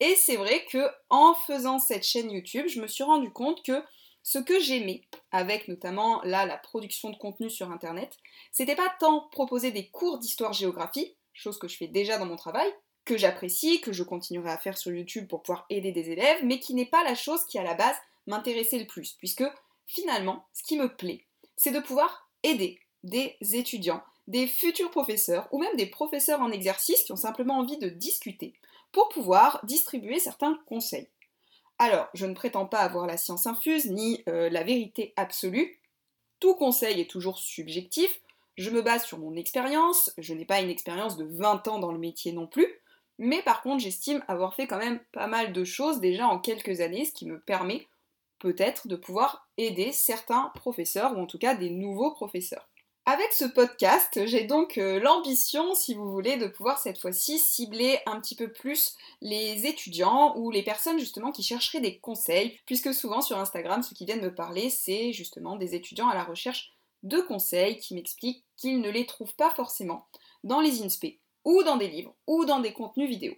Et 0.00 0.14
c'est 0.16 0.36
vrai 0.36 0.64
que 0.70 0.78
en 1.10 1.34
faisant 1.34 1.78
cette 1.78 2.04
chaîne 2.04 2.30
YouTube, 2.30 2.66
je 2.68 2.80
me 2.80 2.86
suis 2.86 3.04
rendu 3.04 3.30
compte 3.30 3.62
que 3.62 3.82
ce 4.22 4.38
que 4.38 4.60
j'aimais, 4.60 5.02
avec 5.30 5.68
notamment 5.68 6.20
là 6.24 6.46
la 6.46 6.56
production 6.56 7.10
de 7.10 7.16
contenu 7.16 7.50
sur 7.50 7.70
internet, 7.70 8.16
c'était 8.52 8.76
pas 8.76 8.92
tant 8.98 9.28
proposer 9.30 9.70
des 9.70 9.88
cours 9.88 10.18
d'histoire-géographie, 10.18 11.14
chose 11.32 11.58
que 11.58 11.68
je 11.68 11.76
fais 11.76 11.86
déjà 11.86 12.18
dans 12.18 12.26
mon 12.26 12.36
travail, 12.36 12.70
que 13.04 13.16
j'apprécie, 13.16 13.80
que 13.80 13.92
je 13.92 14.02
continuerai 14.02 14.50
à 14.50 14.58
faire 14.58 14.76
sur 14.76 14.92
YouTube 14.92 15.26
pour 15.26 15.42
pouvoir 15.42 15.66
aider 15.70 15.92
des 15.92 16.10
élèves, 16.10 16.44
mais 16.44 16.60
qui 16.60 16.74
n'est 16.74 16.86
pas 16.86 17.04
la 17.04 17.14
chose 17.14 17.44
qui 17.46 17.58
à 17.58 17.62
la 17.62 17.74
base 17.74 17.96
m'intéressait 18.26 18.78
le 18.78 18.86
plus, 18.86 19.14
puisque 19.18 19.44
finalement, 19.90 20.46
ce 20.52 20.62
qui 20.62 20.78
me 20.78 20.88
plaît, 20.88 21.24
c'est 21.56 21.72
de 21.72 21.80
pouvoir 21.80 22.30
aider 22.44 22.78
des 23.02 23.36
étudiants, 23.40 24.02
des 24.28 24.46
futurs 24.46 24.90
professeurs, 24.90 25.48
ou 25.50 25.58
même 25.58 25.76
des 25.76 25.86
professeurs 25.86 26.40
en 26.40 26.52
exercice 26.52 27.02
qui 27.02 27.12
ont 27.12 27.16
simplement 27.16 27.58
envie 27.58 27.78
de 27.78 27.88
discuter, 27.88 28.54
pour 28.92 29.08
pouvoir 29.08 29.60
distribuer 29.64 30.20
certains 30.20 30.58
conseils. 30.66 31.08
Alors, 31.78 32.08
je 32.14 32.26
ne 32.26 32.34
prétends 32.34 32.66
pas 32.66 32.80
avoir 32.80 33.06
la 33.06 33.16
science 33.16 33.46
infuse 33.46 33.90
ni 33.90 34.22
euh, 34.28 34.48
la 34.50 34.62
vérité 34.62 35.12
absolue. 35.16 35.80
Tout 36.38 36.54
conseil 36.54 37.00
est 37.00 37.10
toujours 37.10 37.38
subjectif. 37.38 38.20
Je 38.56 38.70
me 38.70 38.82
base 38.82 39.04
sur 39.04 39.18
mon 39.18 39.34
expérience. 39.34 40.12
Je 40.18 40.34
n'ai 40.34 40.44
pas 40.44 40.60
une 40.60 40.70
expérience 40.70 41.16
de 41.16 41.24
20 41.24 41.66
ans 41.68 41.78
dans 41.78 41.92
le 41.92 41.98
métier 41.98 42.32
non 42.32 42.46
plus. 42.46 42.68
Mais 43.18 43.42
par 43.42 43.62
contre, 43.62 43.82
j'estime 43.82 44.22
avoir 44.28 44.54
fait 44.54 44.66
quand 44.66 44.78
même 44.78 45.00
pas 45.12 45.26
mal 45.26 45.52
de 45.52 45.64
choses 45.64 46.00
déjà 46.00 46.26
en 46.28 46.38
quelques 46.38 46.80
années, 46.80 47.06
ce 47.06 47.12
qui 47.12 47.26
me 47.26 47.40
permet 47.40 47.86
peut-être 48.40 48.88
de 48.88 48.96
pouvoir 48.96 49.48
aider 49.56 49.92
certains 49.92 50.50
professeurs, 50.54 51.16
ou 51.16 51.20
en 51.20 51.26
tout 51.26 51.38
cas 51.38 51.54
des 51.54 51.70
nouveaux 51.70 52.10
professeurs. 52.10 52.68
Avec 53.06 53.32
ce 53.32 53.44
podcast, 53.44 54.26
j'ai 54.26 54.44
donc 54.44 54.78
euh, 54.78 55.00
l'ambition, 55.00 55.74
si 55.74 55.94
vous 55.94 56.12
voulez, 56.12 56.36
de 56.36 56.46
pouvoir 56.46 56.78
cette 56.78 57.00
fois-ci 57.00 57.38
cibler 57.38 57.98
un 58.06 58.20
petit 58.20 58.36
peu 58.36 58.52
plus 58.52 58.94
les 59.20 59.66
étudiants 59.66 60.36
ou 60.36 60.50
les 60.50 60.62
personnes 60.62 60.98
justement 60.98 61.32
qui 61.32 61.42
chercheraient 61.42 61.80
des 61.80 61.98
conseils, 61.98 62.60
puisque 62.66 62.94
souvent 62.94 63.20
sur 63.20 63.38
Instagram, 63.38 63.82
ceux 63.82 63.96
qui 63.96 64.04
viennent 64.04 64.22
me 64.22 64.34
parler, 64.34 64.70
c'est 64.70 65.12
justement 65.12 65.56
des 65.56 65.74
étudiants 65.74 66.08
à 66.08 66.14
la 66.14 66.24
recherche 66.24 66.72
de 67.02 67.20
conseils 67.20 67.78
qui 67.78 67.94
m'expliquent 67.94 68.44
qu'ils 68.56 68.80
ne 68.80 68.90
les 68.90 69.06
trouvent 69.06 69.34
pas 69.34 69.50
forcément 69.50 70.06
dans 70.44 70.60
les 70.60 70.82
INSPE, 70.82 71.18
ou 71.44 71.62
dans 71.62 71.78
des 71.78 71.88
livres, 71.88 72.14
ou 72.26 72.44
dans 72.44 72.60
des 72.60 72.72
contenus 72.72 73.08
vidéo. 73.08 73.34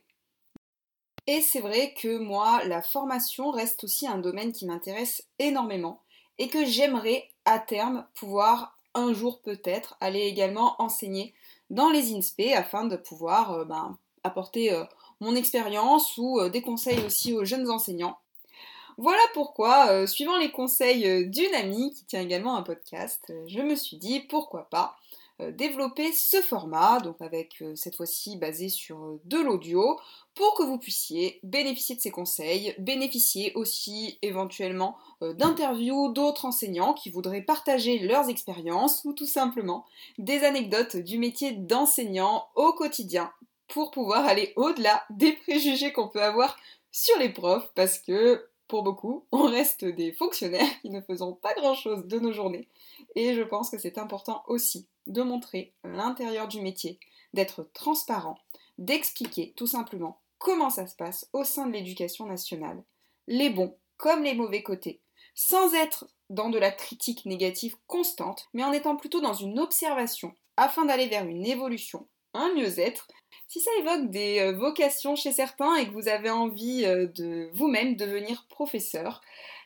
Et 1.26 1.40
c'est 1.40 1.60
vrai 1.60 1.94
que 1.94 2.18
moi, 2.18 2.64
la 2.64 2.82
formation 2.82 3.50
reste 3.50 3.84
aussi 3.84 4.06
un 4.06 4.18
domaine 4.18 4.52
qui 4.52 4.66
m'intéresse 4.66 5.24
énormément 5.38 6.02
et 6.38 6.48
que 6.48 6.64
j'aimerais 6.64 7.28
à 7.44 7.58
terme 7.58 8.06
pouvoir 8.14 8.76
un 8.94 9.12
jour 9.12 9.40
peut-être 9.40 9.96
aller 10.00 10.20
également 10.20 10.80
enseigner 10.80 11.34
dans 11.70 11.90
les 11.90 12.14
INSPE 12.14 12.52
afin 12.54 12.84
de 12.84 12.96
pouvoir 12.96 13.52
euh, 13.52 13.64
ben, 13.64 13.96
apporter 14.24 14.72
euh, 14.72 14.84
mon 15.20 15.34
expérience 15.34 16.16
ou 16.18 16.40
euh, 16.40 16.50
des 16.50 16.62
conseils 16.62 17.04
aussi 17.04 17.32
aux 17.32 17.44
jeunes 17.44 17.70
enseignants. 17.70 18.18
Voilà 18.98 19.22
pourquoi, 19.34 20.06
suivant 20.06 20.38
les 20.38 20.50
conseils 20.50 21.28
d'une 21.28 21.54
amie 21.54 21.92
qui 21.94 22.04
tient 22.04 22.20
également 22.20 22.56
un 22.56 22.62
podcast, 22.62 23.32
je 23.46 23.60
me 23.60 23.74
suis 23.74 23.96
dit 23.96 24.20
pourquoi 24.20 24.68
pas 24.70 24.96
euh, 25.42 25.50
développer 25.50 26.12
ce 26.12 26.42
format, 26.42 27.00
donc 27.00 27.16
avec 27.20 27.62
euh, 27.62 27.74
cette 27.74 27.96
fois-ci 27.96 28.36
basé 28.36 28.68
sur 28.68 28.98
euh, 29.02 29.20
de 29.24 29.38
l'audio, 29.38 29.98
pour 30.34 30.54
que 30.54 30.62
vous 30.62 30.78
puissiez 30.78 31.40
bénéficier 31.42 31.96
de 31.96 32.00
ces 32.00 32.10
conseils, 32.10 32.74
bénéficier 32.78 33.52
aussi 33.54 34.18
éventuellement 34.22 34.96
d'interviews 35.20 36.12
d'autres 36.12 36.46
enseignants 36.46 36.94
qui 36.94 37.10
voudraient 37.10 37.42
partager 37.42 37.98
leurs 37.98 38.28
expériences 38.28 39.02
ou 39.04 39.12
tout 39.12 39.26
simplement 39.26 39.84
des 40.18 40.42
anecdotes 40.42 40.96
du 40.96 41.18
métier 41.18 41.52
d'enseignant 41.52 42.48
au 42.56 42.72
quotidien 42.72 43.30
pour 43.68 43.90
pouvoir 43.90 44.26
aller 44.26 44.52
au-delà 44.56 45.04
des 45.10 45.32
préjugés 45.32 45.92
qu'on 45.92 46.08
peut 46.08 46.22
avoir 46.22 46.56
sur 46.90 47.16
les 47.18 47.28
profs 47.28 47.70
parce 47.74 47.98
que 47.98 48.44
pour 48.72 48.82
beaucoup, 48.82 49.26
on 49.32 49.42
reste 49.42 49.84
des 49.84 50.12
fonctionnaires 50.12 50.80
qui 50.80 50.88
ne 50.88 51.02
faisons 51.02 51.34
pas 51.34 51.52
grand-chose 51.52 52.06
de 52.06 52.18
nos 52.18 52.32
journées. 52.32 52.68
Et 53.14 53.34
je 53.34 53.42
pense 53.42 53.68
que 53.68 53.76
c'est 53.76 53.98
important 53.98 54.42
aussi 54.46 54.86
de 55.06 55.20
montrer 55.20 55.74
l'intérieur 55.84 56.48
du 56.48 56.62
métier, 56.62 56.98
d'être 57.34 57.68
transparent, 57.74 58.38
d'expliquer 58.78 59.52
tout 59.56 59.66
simplement 59.66 60.22
comment 60.38 60.70
ça 60.70 60.86
se 60.86 60.96
passe 60.96 61.28
au 61.34 61.44
sein 61.44 61.66
de 61.66 61.72
l'éducation 61.74 62.24
nationale, 62.24 62.82
les 63.26 63.50
bons 63.50 63.76
comme 63.98 64.22
les 64.22 64.32
mauvais 64.32 64.62
côtés, 64.62 65.02
sans 65.34 65.74
être 65.74 66.06
dans 66.30 66.48
de 66.48 66.58
la 66.58 66.70
critique 66.70 67.26
négative 67.26 67.76
constante, 67.86 68.48
mais 68.54 68.64
en 68.64 68.72
étant 68.72 68.96
plutôt 68.96 69.20
dans 69.20 69.34
une 69.34 69.58
observation 69.58 70.34
afin 70.56 70.86
d'aller 70.86 71.08
vers 71.08 71.26
une 71.26 71.44
évolution, 71.44 72.08
un 72.32 72.54
mieux-être 72.54 73.06
si 73.52 73.60
ça 73.60 73.70
évoque 73.80 74.08
des 74.08 74.38
euh, 74.38 74.52
vocations 74.52 75.14
chez 75.14 75.30
certains 75.30 75.76
et 75.76 75.86
que 75.86 75.92
vous 75.92 76.08
avez 76.08 76.30
envie 76.30 76.86
euh, 76.86 77.06
de 77.06 77.50
vous-même 77.52 77.96
devenir 77.96 78.46
professeur, 78.48 79.20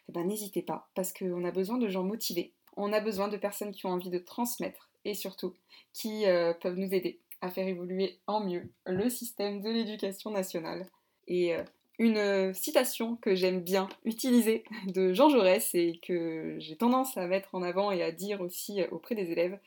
eh 0.09 0.13
ben, 0.13 0.27
n'hésitez 0.27 0.61
pas, 0.61 0.89
parce 0.97 1.13
qu'on 1.13 1.45
a 1.45 1.53
besoin 1.53 1.79
de 1.79 1.89
gens 1.89 2.03
motivés. 2.03 2.53
On 2.77 2.93
a 2.93 2.99
besoin 2.99 3.29
de 3.29 3.37
personnes 3.37 3.71
qui 3.71 3.87
ont 3.87 3.91
envie 3.91 4.11
de 4.11 4.19
transmettre 4.19 4.91
et 5.05 5.15
surtout 5.15 5.55
qui 5.93 6.27
euh, 6.27 6.53
peuvent 6.53 6.77
nous 6.77 6.93
aider 6.95 7.21
à 7.41 7.49
faire 7.49 7.69
évoluer 7.69 8.19
en 8.27 8.41
mieux 8.41 8.69
le 8.87 9.09
système 9.09 9.61
de 9.61 9.71
l'éducation 9.71 10.33
nationale. 10.33 10.89
Et 11.29 11.53
une 11.99 12.55
citation 12.55 13.17
que 13.17 13.35
j'aime 13.35 13.61
bien 13.61 13.89
utiliser 14.05 14.65
de 14.87 15.13
Jean 15.13 15.29
Jaurès 15.29 15.75
et 15.75 16.01
que 16.03 16.57
j'ai 16.59 16.77
tendance 16.77 17.17
à 17.17 17.27
mettre 17.27 17.55
en 17.55 17.63
avant 17.63 17.93
et 17.93 18.03
à 18.03 18.11
dire 18.11 18.41
aussi 18.41 18.83
auprès 18.91 19.15
des 19.15 19.31
élèves 19.31 19.59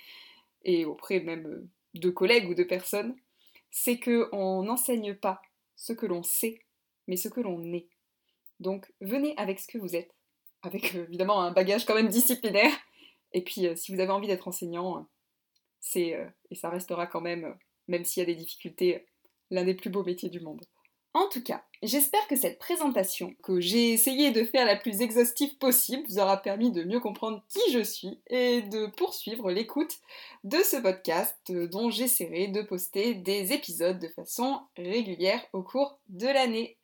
et 0.65 0.85
auprès 0.85 1.19
même 1.19 1.67
de 1.93 2.09
collègues 2.09 2.49
ou 2.49 2.55
de 2.55 2.63
personnes, 2.63 3.15
c'est 3.71 3.99
qu'on 3.99 4.63
n'enseigne 4.63 5.15
pas 5.15 5.41
ce 5.75 5.93
que 5.93 6.05
l'on 6.05 6.23
sait, 6.23 6.59
mais 7.07 7.15
ce 7.15 7.29
que 7.29 7.41
l'on 7.41 7.61
est. 7.73 7.87
Donc 8.59 8.91
venez 8.99 9.33
avec 9.37 9.59
ce 9.59 9.67
que 9.67 9.77
vous 9.77 9.95
êtes, 9.95 10.13
avec 10.61 10.95
euh, 10.95 11.05
évidemment 11.07 11.41
un 11.41 11.51
bagage 11.51 11.85
quand 11.85 11.95
même 11.95 12.09
disciplinaire. 12.09 12.71
Et 13.31 13.43
puis 13.43 13.67
euh, 13.67 13.75
si 13.75 13.93
vous 13.93 13.99
avez 13.99 14.11
envie 14.11 14.27
d'être 14.27 14.47
enseignant, 14.47 15.07
c'est 15.79 16.15
euh, 16.15 16.27
et 16.51 16.55
ça 16.55 16.69
restera 16.69 17.07
quand 17.07 17.21
même, 17.21 17.57
même 17.87 18.03
s'il 18.03 18.21
y 18.21 18.23
a 18.23 18.27
des 18.27 18.35
difficultés, 18.35 19.05
l'un 19.49 19.63
des 19.63 19.75
plus 19.75 19.89
beaux 19.89 20.03
métiers 20.03 20.29
du 20.29 20.39
monde. 20.39 20.65
En 21.15 21.27
tout 21.27 21.41
cas, 21.41 21.63
j'espère 21.81 22.27
que 22.27 22.35
cette 22.35 22.59
présentation, 22.59 23.33
que 23.41 23.59
j'ai 23.59 23.93
essayé 23.93 24.29
de 24.29 24.43
faire 24.43 24.65
la 24.65 24.75
plus 24.75 25.01
exhaustive 25.01 25.57
possible, 25.57 26.03
vous 26.07 26.19
aura 26.19 26.37
permis 26.37 26.71
de 26.71 26.83
mieux 26.83 26.99
comprendre 26.99 27.41
qui 27.49 27.71
je 27.71 27.83
suis 27.83 28.21
et 28.27 28.61
de 28.61 28.85
poursuivre 28.95 29.49
l'écoute 29.49 29.97
de 30.43 30.57
ce 30.57 30.77
podcast 30.77 31.35
dont 31.47 31.89
j'essaierai 31.89 32.49
de 32.49 32.61
poster 32.61 33.15
des 33.15 33.53
épisodes 33.53 33.97
de 33.97 34.07
façon 34.09 34.61
régulière 34.77 35.43
au 35.51 35.63
cours 35.63 35.99
de 36.09 36.27
l'année. 36.27 36.77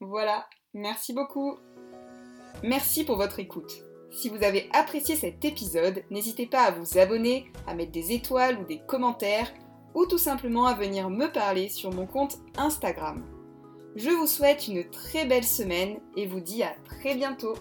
Voilà, 0.00 0.48
merci 0.72 1.12
beaucoup. 1.12 1.58
Merci 2.62 3.04
pour 3.04 3.16
votre 3.16 3.38
écoute. 3.38 3.82
Si 4.10 4.30
vous 4.30 4.42
avez 4.42 4.70
apprécié 4.72 5.14
cet 5.14 5.44
épisode, 5.44 6.02
n'hésitez 6.10 6.46
pas 6.46 6.62
à 6.62 6.70
vous 6.70 6.96
abonner, 6.96 7.52
à 7.66 7.74
mettre 7.74 7.92
des 7.92 8.12
étoiles 8.12 8.58
ou 8.58 8.64
des 8.64 8.80
commentaires, 8.86 9.52
ou 9.94 10.06
tout 10.06 10.16
simplement 10.16 10.64
à 10.64 10.74
venir 10.74 11.10
me 11.10 11.30
parler 11.30 11.68
sur 11.68 11.92
mon 11.92 12.06
compte 12.06 12.38
Instagram. 12.56 13.37
Je 13.96 14.10
vous 14.10 14.26
souhaite 14.26 14.68
une 14.68 14.88
très 14.90 15.24
belle 15.24 15.44
semaine 15.44 15.98
et 16.16 16.26
vous 16.26 16.40
dis 16.40 16.62
à 16.62 16.74
très 16.84 17.14
bientôt 17.14 17.54